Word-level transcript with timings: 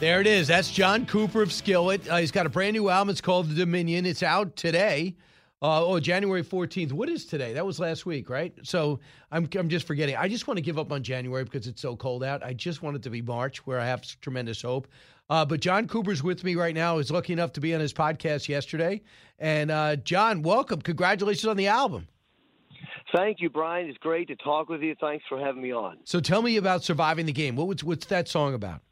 There 0.00 0.20
it 0.20 0.26
is. 0.26 0.48
That's 0.48 0.70
John 0.70 1.06
Cooper 1.06 1.40
of 1.40 1.52
Skillet. 1.52 2.08
Uh, 2.08 2.16
he's 2.16 2.32
got 2.32 2.46
a 2.46 2.48
brand 2.48 2.74
new 2.74 2.90
album. 2.90 3.10
It's 3.10 3.20
called 3.20 3.48
The 3.48 3.54
Dominion. 3.54 4.04
It's 4.06 4.22
out 4.24 4.56
today. 4.56 5.16
Uh, 5.62 5.86
oh, 5.86 6.00
January 6.00 6.42
14th. 6.42 6.92
What 6.92 7.08
is 7.08 7.24
today? 7.24 7.54
That 7.54 7.64
was 7.64 7.78
last 7.78 8.04
week, 8.04 8.28
right? 8.28 8.52
So 8.64 8.98
I'm, 9.30 9.48
I'm 9.56 9.68
just 9.68 9.86
forgetting. 9.86 10.16
I 10.16 10.28
just 10.28 10.46
want 10.48 10.58
to 10.58 10.62
give 10.62 10.78
up 10.78 10.92
on 10.92 11.02
January 11.04 11.44
because 11.44 11.68
it's 11.68 11.80
so 11.80 11.96
cold 11.96 12.24
out. 12.24 12.42
I 12.42 12.52
just 12.52 12.82
want 12.82 12.96
it 12.96 13.02
to 13.04 13.10
be 13.10 13.22
March 13.22 13.66
where 13.66 13.78
I 13.78 13.86
have 13.86 14.02
tremendous 14.20 14.60
hope. 14.60 14.88
Uh, 15.30 15.44
but 15.44 15.60
John 15.60 15.86
Cooper's 15.86 16.22
with 16.22 16.44
me 16.44 16.56
right 16.56 16.74
now. 16.74 16.98
He's 16.98 17.10
lucky 17.10 17.32
enough 17.32 17.52
to 17.52 17.60
be 17.60 17.72
on 17.72 17.80
his 17.80 17.94
podcast 17.94 18.48
yesterday. 18.48 19.00
And 19.38 19.70
uh, 19.70 19.96
John, 19.96 20.42
welcome. 20.42 20.82
Congratulations 20.82 21.46
on 21.46 21.56
the 21.56 21.68
album. 21.68 22.08
Thank 23.14 23.40
you, 23.40 23.48
Brian. 23.48 23.88
It's 23.88 23.98
great 23.98 24.28
to 24.28 24.36
talk 24.36 24.68
with 24.68 24.82
you. 24.82 24.96
Thanks 25.00 25.24
for 25.28 25.38
having 25.38 25.62
me 25.62 25.72
on. 25.72 25.98
So 26.04 26.20
tell 26.20 26.42
me 26.42 26.56
about 26.56 26.82
surviving 26.82 27.26
the 27.26 27.32
game. 27.32 27.54
What 27.54 27.68
was, 27.68 27.82
what's 27.84 28.06
that 28.06 28.28
song 28.28 28.54
about? 28.54 28.82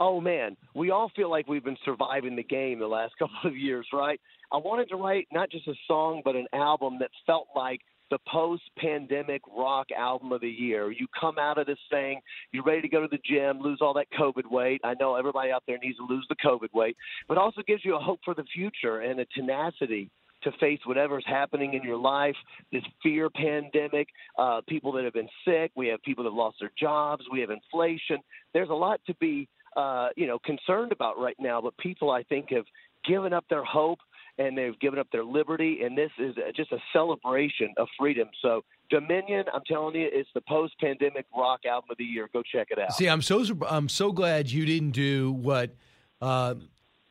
Oh 0.00 0.20
man, 0.20 0.56
we 0.74 0.90
all 0.90 1.12
feel 1.14 1.30
like 1.30 1.46
we've 1.46 1.64
been 1.64 1.76
surviving 1.84 2.34
the 2.34 2.42
game 2.42 2.80
the 2.80 2.86
last 2.86 3.14
couple 3.18 3.36
of 3.44 3.56
years, 3.56 3.86
right? 3.92 4.20
I 4.52 4.56
wanted 4.56 4.88
to 4.88 4.96
write 4.96 5.28
not 5.30 5.50
just 5.50 5.68
a 5.68 5.74
song, 5.86 6.22
but 6.24 6.34
an 6.34 6.46
album 6.52 6.96
that 7.00 7.10
felt 7.26 7.46
like 7.54 7.80
the 8.10 8.18
post 8.26 8.64
pandemic 8.76 9.40
rock 9.56 9.86
album 9.96 10.32
of 10.32 10.40
the 10.40 10.50
year. 10.50 10.90
You 10.90 11.06
come 11.18 11.38
out 11.38 11.58
of 11.58 11.66
this 11.66 11.78
thing, 11.90 12.20
you're 12.50 12.64
ready 12.64 12.80
to 12.82 12.88
go 12.88 13.00
to 13.02 13.08
the 13.08 13.20
gym, 13.24 13.60
lose 13.60 13.78
all 13.80 13.94
that 13.94 14.08
COVID 14.18 14.50
weight. 14.50 14.80
I 14.82 14.94
know 14.98 15.14
everybody 15.14 15.52
out 15.52 15.62
there 15.68 15.78
needs 15.78 15.98
to 15.98 16.06
lose 16.08 16.26
the 16.28 16.34
COVID 16.44 16.72
weight, 16.74 16.96
but 17.28 17.38
also 17.38 17.62
gives 17.64 17.84
you 17.84 17.94
a 17.94 18.00
hope 18.00 18.18
for 18.24 18.34
the 18.34 18.42
future 18.52 19.00
and 19.00 19.20
a 19.20 19.26
tenacity 19.26 20.10
to 20.42 20.50
face 20.52 20.80
whatever's 20.86 21.24
happening 21.26 21.74
in 21.74 21.82
your 21.82 21.98
life, 21.98 22.34
this 22.72 22.82
fear 23.02 23.28
pandemic, 23.30 24.08
uh, 24.38 24.60
people 24.66 24.90
that 24.92 25.04
have 25.04 25.12
been 25.12 25.28
sick, 25.44 25.70
we 25.76 25.86
have 25.88 26.02
people 26.02 26.24
that 26.24 26.30
have 26.30 26.36
lost 26.36 26.56
their 26.60 26.72
jobs, 26.80 27.24
we 27.30 27.40
have 27.40 27.50
inflation. 27.50 28.16
There's 28.54 28.70
a 28.70 28.74
lot 28.74 29.00
to 29.06 29.14
be 29.20 29.48
uh, 29.76 30.08
you 30.16 30.26
know, 30.26 30.38
concerned 30.38 30.92
about 30.92 31.18
right 31.18 31.36
now. 31.38 31.60
But 31.60 31.76
people, 31.78 32.10
I 32.10 32.22
think, 32.24 32.50
have 32.50 32.64
given 33.06 33.32
up 33.32 33.44
their 33.48 33.64
hope 33.64 33.98
and 34.38 34.56
they've 34.56 34.78
given 34.80 34.98
up 34.98 35.08
their 35.12 35.24
liberty, 35.24 35.80
and 35.84 35.96
this 35.98 36.10
is 36.18 36.34
just 36.56 36.72
a 36.72 36.78
celebration 36.92 37.74
of 37.76 37.88
freedom. 37.98 38.28
So, 38.40 38.62
Dominion, 38.88 39.44
I'm 39.52 39.62
telling 39.66 39.94
you, 39.96 40.08
it's 40.10 40.30
the 40.34 40.40
post-pandemic 40.48 41.26
rock 41.36 41.60
album 41.70 41.90
of 41.90 41.98
the 41.98 42.04
year. 42.04 42.28
Go 42.32 42.42
check 42.42 42.68
it 42.70 42.78
out. 42.78 42.92
See, 42.94 43.06
I'm 43.06 43.22
so 43.22 43.44
I'm 43.68 43.88
so 43.88 44.12
glad 44.12 44.50
you 44.50 44.64
didn't 44.64 44.92
do 44.92 45.32
what 45.32 45.74
uh, 46.22 46.54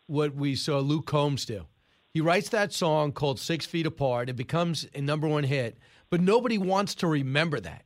what 0.08 0.34
we 0.34 0.56
saw 0.56 0.80
Luke 0.80 1.06
Combs 1.06 1.46
do. 1.46 1.66
He 2.12 2.22
writes 2.22 2.50
that 2.50 2.74
song 2.74 3.12
called 3.12 3.40
Six 3.40 3.66
Feet 3.66 3.86
Apart. 3.86 4.30
It 4.30 4.36
becomes 4.36 4.88
a 4.96 5.02
number 5.02 5.28
one 5.28 5.44
hit, 5.44 5.78
but 6.10 6.22
nobody 6.22 6.58
wants 6.58 6.96
to 6.96 7.08
remember 7.08 7.60
that. 7.60 7.86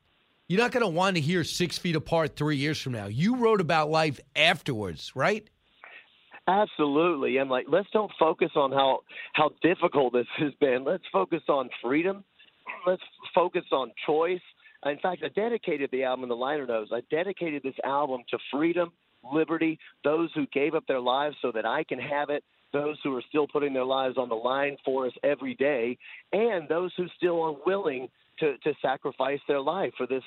You're 0.54 0.62
not 0.62 0.72
going 0.72 0.86
to 0.86 0.88
want 0.88 1.16
to 1.16 1.20
hear 1.20 1.44
Six 1.44 1.80
Feet 1.80 1.96
Apart 1.96 2.36
three 2.36 2.58
years 2.58 2.80
from 2.80 2.94
now. 2.94 3.08
You 3.08 3.38
wrote 3.38 3.60
about 3.60 3.90
life 3.90 4.20
afterwards, 4.36 5.12
right? 5.16 5.50
Absolutely. 6.48 7.38
And 7.38 7.50
like, 7.50 7.66
let's 7.68 7.88
don't 7.92 8.12
focus 8.20 8.52
on 8.56 8.72
how 8.72 9.00
how 9.34 9.50
difficult 9.64 10.14
this 10.14 10.28
has 10.38 10.54
been. 10.62 10.84
Let's 10.84 11.06
focus 11.12 11.42
on 11.50 11.72
freedom. 11.82 12.24
Let's 12.86 13.02
focus 13.34 13.64
on 13.72 13.94
choice. 14.06 14.44
In 14.86 15.00
fact, 15.00 15.24
I 15.26 15.30
dedicated 15.30 15.90
the 15.92 16.04
album 16.04 16.22
in 16.22 16.30
the 16.30 16.36
liner 16.36 16.68
notes. 16.68 16.92
I 16.94 17.02
dedicated 17.10 17.64
this 17.64 17.74
album 17.84 18.22
to 18.30 18.38
freedom, 18.52 18.92
liberty, 19.32 19.80
those 20.04 20.30
who 20.36 20.46
gave 20.48 20.76
up 20.76 20.86
their 20.88 21.00
lives 21.00 21.36
so 21.42 21.52
that 21.52 21.66
I 21.66 21.84
can 21.84 22.00
have 22.00 22.30
it, 22.30 22.44
those 22.72 22.98
who 23.04 23.16
are 23.16 23.24
still 23.30 23.48
putting 23.48 23.74
their 23.74 23.86
lives 23.86 24.18
on 24.18 24.30
the 24.30 24.36
line 24.36 24.78
for 24.84 25.06
us 25.06 25.14
every 25.24 25.56
day, 25.56 25.98
and 26.32 26.68
those 26.68 26.92
who 26.98 27.06
still 27.18 27.42
are 27.42 27.56
willing 27.66 28.08
to, 28.40 28.58
to 28.58 28.74
sacrifice 28.82 29.40
their 29.48 29.62
life 29.62 29.94
for 29.96 30.08
this 30.08 30.24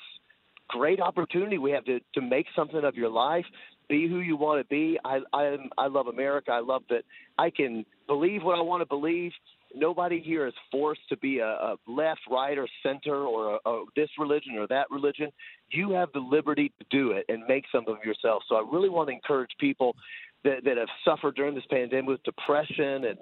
great 0.69 0.99
opportunity 0.99 1.57
we 1.57 1.71
have 1.71 1.85
to, 1.85 1.99
to 2.13 2.21
make 2.21 2.45
something 2.55 2.83
of 2.83 2.95
your 2.95 3.09
life, 3.09 3.45
be 3.89 4.07
who 4.07 4.19
you 4.19 4.35
want 4.35 4.61
to 4.61 4.67
be. 4.67 4.99
I, 5.05 5.19
I 5.33 5.57
I 5.77 5.87
love 5.87 6.07
America. 6.07 6.51
I 6.51 6.59
love 6.59 6.83
that 6.89 7.03
I 7.37 7.49
can 7.49 7.85
believe 8.07 8.43
what 8.43 8.57
I 8.57 8.61
want 8.61 8.81
to 8.81 8.85
believe. 8.85 9.31
Nobody 9.75 10.21
here 10.21 10.47
is 10.47 10.53
forced 10.71 11.01
to 11.09 11.17
be 11.17 11.39
a, 11.39 11.47
a 11.47 11.75
left, 11.87 12.21
right, 12.29 12.57
or 12.57 12.67
center, 12.83 13.15
or 13.15 13.59
a, 13.65 13.69
a, 13.69 13.85
this 13.95 14.09
religion 14.17 14.57
or 14.57 14.67
that 14.67 14.87
religion. 14.89 15.29
You 15.69 15.91
have 15.91 16.09
the 16.13 16.19
liberty 16.19 16.71
to 16.79 16.85
do 16.89 17.11
it 17.11 17.25
and 17.29 17.43
make 17.47 17.65
something 17.71 17.95
of 17.95 18.05
yourself. 18.05 18.43
So 18.47 18.55
I 18.55 18.63
really 18.71 18.89
want 18.89 19.09
to 19.09 19.13
encourage 19.13 19.51
people 19.59 19.95
that, 20.43 20.63
that 20.63 20.77
have 20.77 20.87
suffered 21.03 21.35
during 21.35 21.55
this 21.55 21.65
pandemic 21.69 22.07
with 22.07 22.23
depression 22.23 23.05
and 23.05 23.17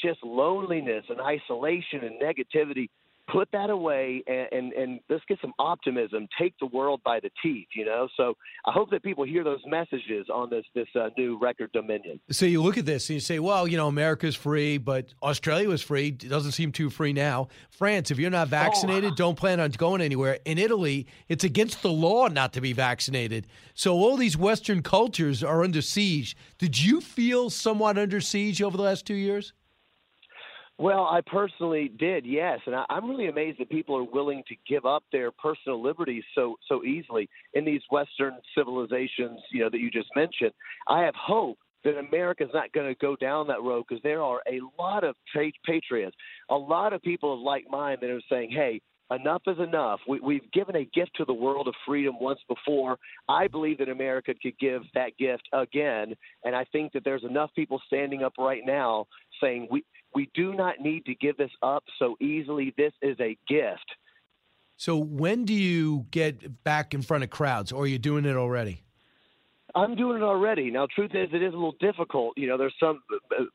just 0.00 0.22
loneliness 0.24 1.04
and 1.08 1.20
isolation 1.20 2.02
and 2.02 2.20
negativity 2.20 2.88
put 3.30 3.48
that 3.52 3.70
away 3.70 4.22
and, 4.26 4.48
and, 4.52 4.72
and 4.72 5.00
let's 5.08 5.24
get 5.26 5.38
some 5.40 5.52
optimism. 5.58 6.28
Take 6.38 6.54
the 6.60 6.66
world 6.66 7.00
by 7.04 7.20
the 7.20 7.30
teeth, 7.42 7.68
you 7.74 7.84
know. 7.84 8.08
So 8.16 8.34
I 8.66 8.72
hope 8.72 8.90
that 8.90 9.02
people 9.02 9.24
hear 9.24 9.44
those 9.44 9.60
messages 9.66 10.26
on 10.32 10.50
this 10.50 10.64
this 10.74 10.88
uh, 10.98 11.10
new 11.16 11.38
record 11.38 11.70
Dominion. 11.72 12.20
So 12.30 12.46
you 12.46 12.62
look 12.62 12.78
at 12.78 12.86
this 12.86 13.08
and 13.08 13.14
you 13.14 13.20
say, 13.20 13.38
well, 13.38 13.66
you 13.66 13.76
know, 13.76 13.88
America's 13.88 14.36
free, 14.36 14.78
but 14.78 15.14
Australia 15.22 15.68
was 15.68 15.82
free. 15.82 16.08
It 16.08 16.28
doesn't 16.28 16.52
seem 16.52 16.72
too 16.72 16.90
free 16.90 17.12
now. 17.12 17.48
France, 17.70 18.10
if 18.10 18.18
you're 18.18 18.30
not 18.30 18.48
vaccinated, 18.48 19.12
oh. 19.12 19.16
don't 19.16 19.36
plan 19.36 19.60
on 19.60 19.70
going 19.70 20.00
anywhere. 20.00 20.38
In 20.44 20.58
Italy, 20.58 21.06
it's 21.28 21.44
against 21.44 21.82
the 21.82 21.90
law 21.90 22.28
not 22.28 22.52
to 22.54 22.60
be 22.60 22.72
vaccinated. 22.72 23.46
So 23.74 23.94
all 23.94 24.16
these 24.16 24.36
Western 24.36 24.82
cultures 24.82 25.42
are 25.42 25.64
under 25.64 25.82
siege. 25.82 26.36
Did 26.58 26.80
you 26.80 27.00
feel 27.00 27.50
somewhat 27.50 27.98
under 27.98 28.20
siege 28.20 28.62
over 28.62 28.76
the 28.76 28.82
last 28.82 29.06
two 29.06 29.14
years? 29.14 29.52
Well, 30.76 31.04
I 31.04 31.20
personally 31.24 31.88
did, 31.98 32.26
yes, 32.26 32.58
and 32.66 32.74
I, 32.74 32.84
I'm 32.88 33.08
really 33.08 33.28
amazed 33.28 33.60
that 33.60 33.70
people 33.70 33.96
are 33.96 34.04
willing 34.04 34.42
to 34.48 34.56
give 34.68 34.84
up 34.84 35.04
their 35.12 35.30
personal 35.30 35.80
liberties 35.80 36.24
so 36.34 36.56
so 36.68 36.82
easily 36.82 37.28
in 37.54 37.64
these 37.64 37.82
Western 37.92 38.34
civilizations, 38.56 39.38
you 39.52 39.60
know, 39.60 39.70
that 39.70 39.78
you 39.78 39.88
just 39.90 40.08
mentioned. 40.16 40.50
I 40.88 41.02
have 41.02 41.14
hope 41.14 41.58
that 41.84 41.96
America's 41.98 42.50
not 42.52 42.72
going 42.72 42.92
to 42.92 42.98
go 42.98 43.14
down 43.14 43.46
that 43.46 43.62
road 43.62 43.84
because 43.88 44.02
there 44.02 44.22
are 44.22 44.40
a 44.50 44.60
lot 44.76 45.04
of 45.04 45.14
patriots, 45.64 46.16
a 46.50 46.56
lot 46.56 46.92
of 46.92 47.02
people 47.02 47.34
of 47.34 47.40
like 47.40 47.66
mind 47.70 47.98
that 48.00 48.10
are 48.10 48.20
saying, 48.28 48.50
"Hey, 48.50 48.80
enough 49.10 49.42
is 49.46 49.58
enough. 49.58 50.00
We, 50.08 50.20
we've 50.20 50.50
given 50.52 50.76
a 50.76 50.84
gift 50.86 51.12
to 51.16 51.24
the 51.24 51.34
world 51.34 51.68
of 51.68 51.74
freedom 51.86 52.16
once 52.20 52.40
before. 52.48 52.98
I 53.28 53.46
believe 53.48 53.78
that 53.78 53.88
America 53.88 54.34
could 54.42 54.58
give 54.58 54.82
that 54.94 55.16
gift 55.18 55.48
again, 55.52 56.14
and 56.44 56.56
I 56.56 56.64
think 56.72 56.92
that 56.92 57.04
there's 57.04 57.24
enough 57.24 57.50
people 57.54 57.80
standing 57.86 58.22
up 58.22 58.32
right 58.38 58.62
now 58.64 59.06
saying 59.40 59.68
we 59.70 59.84
we 60.14 60.30
do 60.34 60.54
not 60.54 60.80
need 60.80 61.04
to 61.06 61.14
give 61.14 61.36
this 61.36 61.50
up 61.62 61.84
so 61.98 62.16
easily. 62.20 62.74
This 62.76 62.92
is 63.02 63.18
a 63.20 63.36
gift. 63.48 63.94
So, 64.76 64.96
when 64.96 65.44
do 65.44 65.54
you 65.54 66.06
get 66.10 66.64
back 66.64 66.94
in 66.94 67.02
front 67.02 67.24
of 67.24 67.30
crowds, 67.30 67.72
or 67.72 67.84
are 67.84 67.86
you 67.86 67.98
doing 67.98 68.24
it 68.24 68.36
already? 68.36 68.82
I'm 69.76 69.96
doing 69.96 70.18
it 70.18 70.22
already. 70.22 70.70
Now, 70.70 70.86
truth 70.86 71.12
is, 71.14 71.30
it 71.32 71.42
is 71.42 71.52
a 71.52 71.56
little 71.56 71.74
difficult. 71.80 72.34
You 72.36 72.46
know, 72.46 72.56
there's 72.56 72.74
some. 72.78 73.00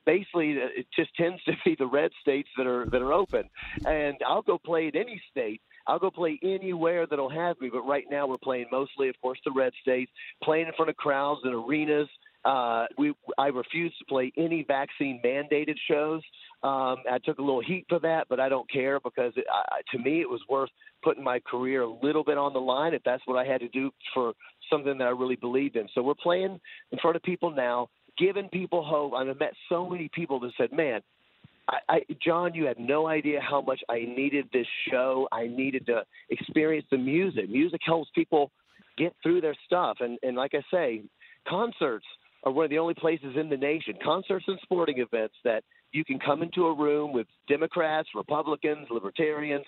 Basically, 0.05 0.51
it 0.51 0.87
just 0.95 1.15
tends 1.15 1.41
to 1.45 1.53
be 1.63 1.75
the 1.79 1.85
red 1.85 2.11
states 2.21 2.49
that 2.57 2.67
are 2.67 2.85
that 2.87 3.01
are 3.01 3.13
open, 3.13 3.49
and 3.85 4.17
I'll 4.27 4.41
go 4.41 4.57
play 4.57 4.87
in 4.87 4.95
any 4.95 5.21
state. 5.31 5.61
I'll 5.87 5.99
go 5.99 6.11
play 6.11 6.39
anywhere 6.43 7.07
that'll 7.07 7.29
have 7.29 7.59
me. 7.61 7.69
But 7.71 7.81
right 7.81 8.05
now, 8.11 8.27
we're 8.27 8.37
playing 8.37 8.67
mostly, 8.71 9.09
of 9.09 9.19
course, 9.21 9.39
the 9.45 9.51
red 9.51 9.73
states, 9.81 10.11
playing 10.43 10.67
in 10.67 10.73
front 10.73 10.89
of 10.89 10.97
crowds 10.97 11.41
and 11.43 11.53
arenas. 11.53 12.09
Uh, 12.45 12.85
we 12.97 13.13
I 13.39 13.47
refuse 13.47 13.93
to 13.99 14.05
play 14.05 14.33
any 14.37 14.65
vaccine 14.67 15.21
mandated 15.23 15.77
shows. 15.89 16.21
Um, 16.61 16.97
I 17.09 17.19
took 17.23 17.39
a 17.39 17.41
little 17.41 17.61
heat 17.61 17.85
for 17.87 17.97
that, 17.99 18.27
but 18.29 18.37
I 18.37 18.49
don't 18.49 18.69
care 18.69 18.99
because 18.99 19.31
it, 19.37 19.45
I, 19.49 19.79
to 19.93 20.03
me 20.03 20.19
it 20.19 20.29
was 20.29 20.41
worth 20.49 20.69
putting 21.01 21.23
my 21.23 21.39
career 21.39 21.83
a 21.83 21.89
little 22.03 22.25
bit 22.25 22.37
on 22.37 22.51
the 22.51 22.59
line 22.59 22.93
if 22.93 23.01
that's 23.05 23.23
what 23.25 23.37
I 23.37 23.49
had 23.49 23.61
to 23.61 23.69
do 23.69 23.91
for 24.13 24.33
something 24.69 24.97
that 24.97 25.05
I 25.05 25.11
really 25.11 25.37
believed 25.37 25.77
in. 25.77 25.87
So 25.95 26.03
we're 26.03 26.15
playing 26.21 26.59
in 26.91 26.99
front 26.99 27.15
of 27.15 27.23
people 27.23 27.49
now, 27.49 27.87
giving 28.17 28.49
people 28.49 28.83
hope. 28.83 29.13
I've 29.13 29.39
met 29.39 29.53
so 29.69 29.89
many 29.89 30.09
people 30.13 30.41
that 30.41 30.51
said, 30.57 30.73
"Man, 30.73 30.99
I, 31.69 31.77
I, 31.87 32.01
John, 32.21 32.53
you 32.53 32.65
had 32.65 32.77
no 32.77 33.07
idea 33.07 33.39
how 33.39 33.61
much 33.61 33.79
I 33.87 33.99
needed 33.99 34.49
this 34.51 34.67
show. 34.91 35.29
I 35.31 35.47
needed 35.47 35.85
to 35.85 36.03
experience 36.29 36.87
the 36.91 36.97
music. 36.97 37.49
Music 37.49 37.79
helps 37.85 38.09
people 38.13 38.51
get 38.97 39.15
through 39.23 39.39
their 39.39 39.55
stuff, 39.65 39.99
and 40.01 40.19
and 40.23 40.35
like 40.35 40.51
I 40.53 40.61
say, 40.69 41.03
concerts 41.47 42.05
are 42.43 42.51
one 42.51 42.65
of 42.65 42.71
the 42.71 42.79
only 42.79 42.93
places 42.93 43.35
in 43.35 43.49
the 43.49 43.57
nation, 43.57 43.95
concerts 44.03 44.45
and 44.47 44.59
sporting 44.63 44.99
events, 44.99 45.35
that 45.43 45.63
you 45.91 46.05
can 46.05 46.19
come 46.19 46.43
into 46.43 46.65
a 46.65 46.75
room 46.75 47.13
with 47.13 47.27
Democrats, 47.47 48.09
Republicans, 48.13 48.87
Libertarians, 48.91 49.65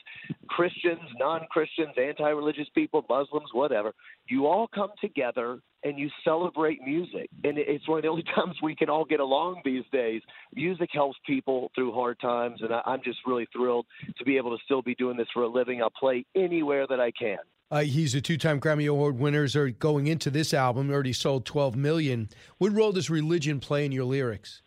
Christians, 0.47 0.99
non 1.17 1.41
Christians, 1.49 1.93
anti 1.97 2.29
religious 2.29 2.67
people, 2.75 3.03
Muslims, 3.09 3.49
whatever. 3.53 3.93
You 4.27 4.45
all 4.45 4.67
come 4.67 4.91
together 5.01 5.59
and 5.83 5.97
you 5.97 6.09
celebrate 6.23 6.79
music. 6.83 7.29
And 7.43 7.57
it's 7.57 7.87
one 7.87 7.97
of 7.97 8.03
the 8.03 8.09
only 8.09 8.23
times 8.35 8.55
we 8.61 8.75
can 8.75 8.89
all 8.89 9.05
get 9.05 9.19
along 9.19 9.61
these 9.65 9.83
days. 9.91 10.21
Music 10.53 10.89
helps 10.93 11.17
people 11.25 11.71
through 11.73 11.91
hard 11.91 12.19
times, 12.19 12.61
and 12.61 12.71
I'm 12.85 13.01
just 13.03 13.19
really 13.25 13.47
thrilled 13.51 13.85
to 14.17 14.23
be 14.23 14.37
able 14.37 14.55
to 14.55 14.63
still 14.63 14.81
be 14.81 14.95
doing 14.95 15.17
this 15.17 15.27
for 15.33 15.43
a 15.43 15.47
living. 15.47 15.81
I'll 15.81 15.89
play 15.89 16.25
anywhere 16.35 16.85
that 16.87 16.99
I 16.99 17.11
can. 17.11 17.39
Uh, 17.71 17.83
he's 17.83 18.13
a 18.13 18.19
two-time 18.19 18.59
Grammy 18.59 18.89
Award 18.89 19.17
winners 19.17 19.55
are 19.55 19.69
going 19.69 20.07
into 20.07 20.29
this 20.29 20.53
album. 20.53 20.91
Already 20.91 21.13
sold 21.13 21.45
12 21.45 21.77
million. 21.77 22.27
What 22.57 22.73
role 22.73 22.91
does 22.91 23.09
religion 23.09 23.61
play 23.61 23.85
in 23.85 23.93
your 23.93 24.03
lyrics? 24.03 24.61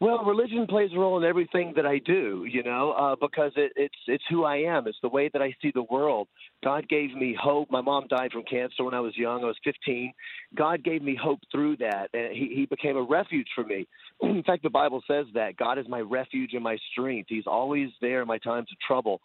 Well, 0.00 0.24
religion 0.24 0.66
plays 0.66 0.90
a 0.94 0.98
role 0.98 1.18
in 1.18 1.24
everything 1.24 1.72
that 1.76 1.86
I 1.86 1.98
do, 1.98 2.46
you 2.50 2.62
know, 2.62 2.92
uh, 2.92 3.16
because 3.20 3.52
it, 3.56 3.72
it's 3.76 3.94
it's 4.06 4.24
who 4.28 4.44
I 4.44 4.56
am. 4.56 4.88
It's 4.88 4.98
the 5.02 5.08
way 5.08 5.30
that 5.32 5.42
I 5.42 5.54
see 5.62 5.70
the 5.74 5.84
world. 5.84 6.28
God 6.64 6.88
gave 6.88 7.14
me 7.14 7.36
hope. 7.40 7.70
My 7.70 7.80
mom 7.80 8.08
died 8.08 8.32
from 8.32 8.42
cancer 8.42 8.84
when 8.84 8.94
I 8.94 9.00
was 9.00 9.16
young. 9.16 9.44
I 9.44 9.46
was 9.46 9.56
15. 9.64 10.12
God 10.54 10.82
gave 10.82 11.02
me 11.02 11.16
hope 11.20 11.40
through 11.52 11.76
that, 11.78 12.08
and 12.12 12.32
He, 12.32 12.54
he 12.54 12.66
became 12.66 12.96
a 12.96 13.02
refuge 13.02 13.48
for 13.54 13.64
me. 13.64 13.86
In 14.22 14.42
fact, 14.42 14.62
the 14.64 14.70
Bible 14.70 15.02
says 15.06 15.26
that 15.34 15.56
God 15.56 15.78
is 15.78 15.86
my 15.88 16.00
refuge 16.00 16.54
and 16.54 16.64
my 16.64 16.76
strength. 16.92 17.26
He's 17.28 17.46
always 17.46 17.90
there 18.00 18.22
in 18.22 18.28
my 18.28 18.38
times 18.38 18.68
of 18.72 18.78
trouble. 18.80 19.20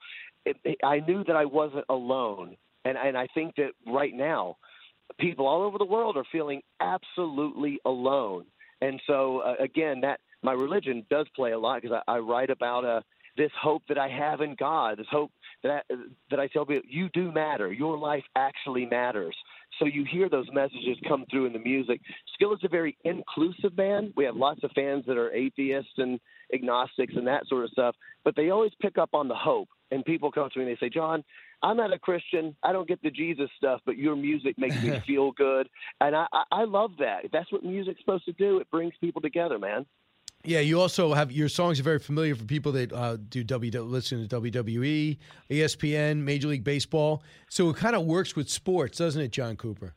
It, 0.46 0.58
it, 0.64 0.78
I 0.84 1.00
knew 1.00 1.24
that 1.26 1.36
I 1.36 1.46
wasn't 1.46 1.86
alone, 1.90 2.58
and 2.86 2.98
and 2.98 3.18
I 3.18 3.28
think 3.34 3.56
that 3.56 3.72
right 3.88 4.14
now, 4.14 4.58
people 5.20 5.48
all 5.48 5.64
over 5.64 5.78
the 5.80 5.86
world 5.86 6.16
are 6.16 6.26
feeling 6.32 6.62
absolutely 6.80 7.80
alone. 7.86 8.46
And 8.82 9.02
so, 9.08 9.40
uh, 9.40 9.56
again, 9.62 10.02
that 10.02 10.20
my 10.44 10.54
religion 10.54 11.06
does 11.10 11.28
play 11.36 11.52
a 11.52 11.60
lot 11.60 11.82
because 11.82 12.02
I, 12.08 12.16
I 12.16 12.20
write 12.20 12.50
about 12.50 12.86
uh, 12.86 13.02
this 13.38 13.52
hope 13.62 13.84
that 13.88 13.98
I 13.98 14.10
have 14.10 14.42
in 14.42 14.56
God, 14.56 14.98
this 14.98 15.08
hope 15.10 15.32
that 15.64 15.72
I, 15.90 15.94
that 16.30 16.40
I 16.40 16.48
tell 16.48 16.66
people 16.66 16.84
you 16.88 17.10
do 17.14 17.32
matter, 17.32 17.72
your 17.72 17.98
life 17.98 18.24
actually 18.36 18.86
matters. 18.86 19.36
So 19.80 19.86
you 19.86 20.04
hear 20.10 20.30
those 20.30 20.48
messages 20.52 20.98
come 21.08 21.26
through 21.32 21.46
in 21.46 21.54
the 21.54 21.60
music. 21.60 22.02
Skillet's 22.34 22.64
a 22.64 22.68
very 22.70 22.98
inclusive 23.06 23.76
band. 23.76 24.14
We 24.16 24.26
have 24.26 24.36
lots 24.36 24.64
of 24.64 24.72
fans 24.76 25.06
that 25.08 25.18
are 25.18 25.32
atheists 25.32 25.94
and 25.98 26.20
agnostics 26.54 27.14
and 27.16 27.28
that 27.28 27.48
sort 27.48 27.64
of 27.64 27.72
stuff, 27.72 27.96
but 28.24 28.36
they 28.36 28.50
always 28.50 28.72
pick 28.82 28.98
up 28.98 29.12
on 29.14 29.28
the 29.28 29.36
hope. 29.36 29.70
And 29.92 30.06
people 30.06 30.32
come 30.32 30.50
to 30.52 30.60
me 30.60 30.66
and 30.66 30.76
they 30.76 30.86
say, 30.86 30.90
John, 30.90 31.24
I'm 31.64 31.78
not 31.78 31.94
a 31.94 32.00
Christian. 32.00 32.56
I 32.62 32.74
don't 32.74 32.88
get 32.88 33.02
the 33.02 33.10
Jesus 33.10 33.50
stuff, 33.58 33.82
but 33.86 33.98
your 33.98 34.16
music 34.16 34.58
makes 34.58 34.82
me 34.84 35.00
feel 35.08 35.32
good. 35.32 35.68
And 36.00 36.16
I, 36.16 36.28
I 36.52 36.66
love 36.66 36.92
that. 37.00 37.26
That's 37.32 37.52
what 37.52 37.64
music's 37.64 38.00
supposed 38.02 38.26
to 38.26 38.34
do. 38.34 38.60
It 38.60 38.70
brings 38.70 38.94
people 39.02 39.22
together, 39.22 39.58
man. 39.58 39.86
Yeah, 40.50 40.62
you 40.62 40.82
also 40.82 41.14
have 41.14 41.32
your 41.32 41.48
songs 41.48 41.80
are 41.80 41.84
very 41.84 42.00
familiar 42.00 42.36
for 42.36 42.44
people 42.44 42.72
that 42.72 42.92
uh, 42.92 43.18
do 43.18 43.44
w, 43.44 43.72
listen 43.84 44.28
to 44.28 44.42
WWE, 44.42 45.16
ESPN, 45.52 46.24
Major 46.24 46.48
League 46.48 46.64
Baseball. 46.64 47.22
So 47.50 47.70
it 47.70 47.76
kind 47.76 47.96
of 47.96 48.08
works 48.08 48.36
with 48.36 48.50
sports, 48.50 48.98
doesn't 48.98 49.22
it, 49.22 49.32
John 49.32 49.58
Cooper? 49.58 49.94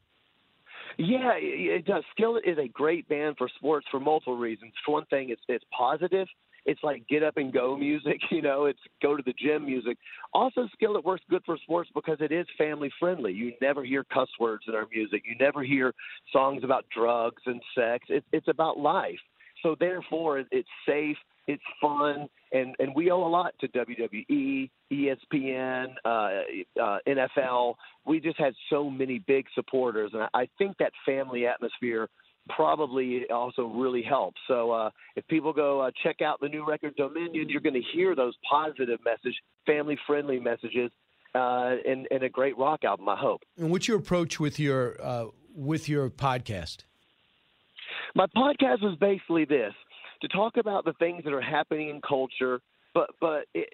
Yeah, 0.99 1.32
it 1.37 1.87
does. 1.87 2.04
Skillet 2.10 2.44
is 2.46 2.58
a 2.58 2.69
great 2.69 3.08
band 3.08 3.37
for 3.38 3.49
sports 3.56 3.87
for 3.90 3.99
multiple 3.99 4.37
reasons. 4.37 4.75
For 4.84 4.93
one 4.93 5.06
thing, 5.06 5.31
it's 5.31 5.40
it's 5.49 5.64
positive. 5.75 6.28
It's 6.66 6.82
like 6.82 7.08
get 7.08 7.22
up 7.22 7.38
and 7.38 7.50
go 7.50 7.75
music, 7.75 8.20
you 8.31 8.43
know, 8.43 8.66
it's 8.66 8.78
go 9.00 9.16
to 9.16 9.22
the 9.25 9.32
gym 9.32 9.64
music. 9.64 9.96
Also, 10.34 10.69
Skillet 10.75 11.02
works 11.02 11.25
good 11.31 11.43
for 11.46 11.56
sports 11.62 11.88
because 11.94 12.19
it 12.20 12.31
is 12.31 12.46
family 12.58 12.90
friendly. 13.00 13.32
You 13.32 13.54
never 13.62 13.82
hear 13.82 14.04
cuss 14.04 14.28
words 14.38 14.64
in 14.69 14.75
our 14.75 14.87
music. 14.93 15.22
You 15.25 15.34
never 15.40 15.62
hear 15.62 15.94
songs 16.31 16.62
about 16.62 16.84
drugs 16.94 17.43
and 17.46 17.62
sex. 17.75 18.04
It's 18.10 18.26
it's 18.32 18.49
about 18.49 18.78
life. 18.78 19.19
So 19.62 19.76
therefore, 19.79 20.44
it's 20.50 20.69
safe, 20.87 21.17
it's 21.47 21.62
fun, 21.81 22.29
and 22.53 22.75
and 22.79 22.94
we 22.94 23.11
owe 23.11 23.25
a 23.25 23.29
lot 23.29 23.55
to 23.61 23.69
WWE, 23.69 24.70
ESPN, 24.93 25.87
uh, 26.05 26.09
uh, 26.82 26.99
NFL. 27.06 27.75
We 28.05 28.20
just 28.20 28.38
had 28.38 28.55
so 28.70 28.91
many 28.91 29.19
big 29.26 29.47
supporters, 29.55 30.12
and 30.14 30.29
I 30.35 30.49
think 30.59 30.76
that 30.79 30.93
family 31.06 31.47
atmosphere 31.47 32.09
probably 32.49 33.23
also 33.31 33.67
really 33.67 34.03
helps. 34.03 34.41
So 34.49 34.73
uh, 34.73 34.91
if 35.17 35.26
people 35.29 35.53
go 35.53 35.81
uh, 35.81 35.91
check 36.03 36.23
out 36.23 36.41
the 36.41 36.49
new 36.49 36.67
record 36.67 36.97
Dominion, 36.97 37.49
you're 37.49 37.61
going 37.61 37.75
to 37.75 37.82
hear 37.94 38.17
those 38.17 38.35
positive 38.50 38.99
message, 39.05 39.37
family 39.67 39.97
friendly 40.06 40.41
messages, 40.41 40.91
uh, 41.35 41.76
in, 41.85 42.06
in 42.11 42.25
a 42.25 42.29
great 42.29 42.56
rock 42.59 42.85
album. 42.85 43.09
I 43.09 43.17
hope. 43.17 43.43
And 43.56 43.70
what's 43.70 43.88
your 43.88 43.99
approach 43.99 44.38
with 44.41 44.59
your 44.59 44.97
uh, 45.03 45.26
with 45.55 45.88
your 45.88 46.11
podcast? 46.11 46.85
My 48.14 48.26
podcast 48.37 48.82
was 48.82 48.97
basically 49.00 49.44
this: 49.44 49.73
to 50.20 50.29
talk 50.29 50.56
about 50.56 50.85
the 50.85 50.93
things 50.94 51.25
that 51.25 51.32
are 51.32 51.41
happening 51.41 51.88
in 51.88 52.00
culture, 52.06 52.61
but 52.94 53.11
but 53.20 53.47
it, 53.55 53.69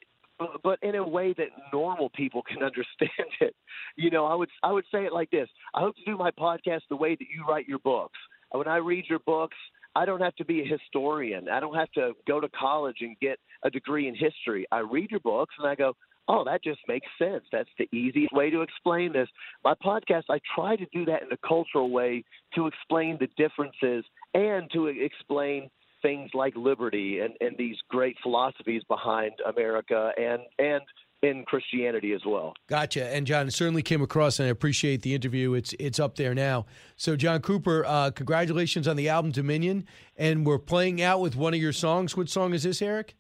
but 0.63 0.79
in 0.83 0.95
a 0.95 1.07
way 1.07 1.35
that 1.35 1.49
normal 1.73 2.11
people 2.11 2.43
can 2.43 2.63
understand 2.63 3.31
it. 3.41 3.55
You 3.97 4.11
know, 4.11 4.27
I 4.27 4.35
would 4.35 4.51
I 4.63 4.73
would 4.73 4.85
say 4.93 5.05
it 5.05 5.13
like 5.13 5.31
this: 5.31 5.49
I 5.75 5.81
hope 5.81 5.97
to 5.97 6.05
do 6.05 6.17
my 6.17 6.31
podcast 6.31 6.83
the 6.89 6.97
way 6.97 7.15
that 7.15 7.27
you 7.35 7.45
write 7.49 7.69
your 7.69 7.81
books. 7.81 8.19
When 8.51 8.69
I 8.69 8.77
read 8.77 9.05
your 9.11 9.19
books, 9.21 9.57
I 9.95 10.07
don't 10.07 10.21
have 10.21 10.35
to 10.37 10.45
be 10.45 10.63
a 10.63 10.65
historian. 10.65 11.49
I 11.49 11.61
don't 11.61 11.75
have 11.75 11.91
to 11.93 12.13
go 12.27 12.41
to 12.41 12.49
college 12.49 12.99
and 13.01 13.19
get 13.21 13.39
a 13.63 13.71
degree 13.71 14.09
in 14.09 14.15
history. 14.15 14.67
I 14.73 14.79
read 14.79 15.11
your 15.11 15.21
books 15.21 15.55
and 15.59 15.69
I 15.69 15.75
go, 15.75 15.95
oh, 16.29 16.45
that 16.45 16.63
just 16.63 16.81
makes 16.87 17.07
sense. 17.19 17.43
That's 17.51 17.69
the 17.79 17.89
easiest 17.93 18.33
way 18.33 18.51
to 18.51 18.61
explain 18.61 19.13
this. 19.13 19.29
My 19.65 19.75
podcast, 19.75 20.25
I 20.31 20.39
try 20.55 20.77
to 20.77 20.87
do 20.93 21.05
that 21.07 21.23
in 21.23 21.33
a 21.33 21.49
cultural 21.49 21.91
way 21.91 22.23
to 22.55 22.67
explain 22.67 23.17
the 23.19 23.29
differences 23.37 24.05
and 24.35 24.71
to 24.73 24.87
explain 24.87 25.71
things 26.03 26.31
like 26.35 26.55
liberty 26.57 27.21
and, 27.21 27.35
and 27.41 27.57
these 27.57 27.77
great 27.89 28.17
philosophies 28.23 28.83
behind 28.89 29.33
America 29.47 30.13
and 30.17 30.43
and 30.59 30.83
in 31.23 31.45
Christianity 31.45 32.13
as 32.13 32.21
well. 32.25 32.55
Gotcha. 32.69 33.13
And 33.13 33.27
John, 33.27 33.49
it 33.49 33.53
certainly 33.53 33.83
came 33.83 34.03
across, 34.03 34.39
and 34.39 34.47
I 34.47 34.51
appreciate 34.51 35.03
the 35.03 35.15
interview. 35.15 35.55
It's 35.55 35.75
it's 35.79 35.99
up 35.99 36.17
there 36.17 36.35
now. 36.35 36.67
So, 36.97 37.17
John 37.17 37.41
Cooper, 37.41 37.85
uh, 37.85 38.11
congratulations 38.13 38.87
on 38.87 38.97
the 38.97 39.09
album 39.09 39.33
Dominion, 39.33 39.87
and 40.17 40.47
we're 40.47 40.59
playing 40.59 41.03
out 41.03 41.21
with 41.21 41.35
one 41.35 41.55
of 41.55 41.61
your 41.61 41.73
songs. 41.73 42.17
What 42.17 42.29
song 42.29 42.55
is 42.55 42.63
this, 42.63 42.81
Eric? 42.81 43.17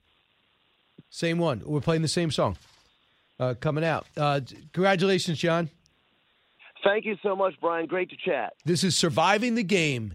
Same 1.10 1.38
one. 1.38 1.62
We're 1.64 1.80
playing 1.80 2.02
the 2.02 2.08
same 2.08 2.30
song 2.30 2.56
uh, 3.40 3.54
coming 3.60 3.84
out. 3.84 4.06
Uh, 4.16 4.40
congratulations, 4.72 5.38
John. 5.38 5.70
Thank 6.84 7.04
you 7.04 7.16
so 7.22 7.34
much, 7.34 7.54
Brian. 7.60 7.86
Great 7.86 8.10
to 8.10 8.16
chat. 8.16 8.52
This 8.64 8.84
is 8.84 8.96
Surviving 8.96 9.56
the 9.56 9.64
Game, 9.64 10.14